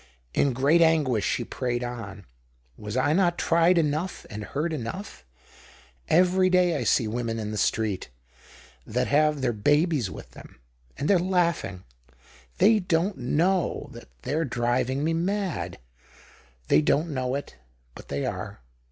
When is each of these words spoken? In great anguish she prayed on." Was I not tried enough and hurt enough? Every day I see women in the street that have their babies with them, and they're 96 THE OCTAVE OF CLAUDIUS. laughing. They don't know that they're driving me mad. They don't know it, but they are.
In 0.33 0.53
great 0.53 0.81
anguish 0.81 1.23
she 1.23 1.43
prayed 1.43 1.83
on." 1.83 2.25
Was 2.75 2.97
I 2.97 3.13
not 3.13 3.37
tried 3.37 3.77
enough 3.77 4.25
and 4.31 4.43
hurt 4.43 4.73
enough? 4.73 5.23
Every 6.09 6.49
day 6.49 6.75
I 6.75 6.83
see 6.85 7.07
women 7.07 7.37
in 7.37 7.51
the 7.51 7.55
street 7.59 8.09
that 8.83 9.05
have 9.05 9.41
their 9.41 9.53
babies 9.53 10.09
with 10.09 10.31
them, 10.31 10.59
and 10.97 11.07
they're 11.07 11.19
96 11.19 11.29
THE 11.29 11.35
OCTAVE 11.35 11.49
OF 11.49 11.61
CLAUDIUS. 11.61 11.83
laughing. 11.83 11.85
They 12.57 12.79
don't 12.79 13.17
know 13.19 13.89
that 13.91 14.09
they're 14.23 14.43
driving 14.45 15.03
me 15.03 15.13
mad. 15.13 15.77
They 16.67 16.81
don't 16.81 17.11
know 17.13 17.35
it, 17.35 17.57
but 17.93 18.07
they 18.07 18.25
are. 18.25 18.61